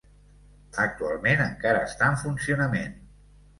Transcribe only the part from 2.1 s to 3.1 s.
en funcionament.